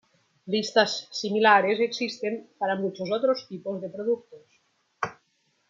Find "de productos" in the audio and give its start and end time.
3.79-4.43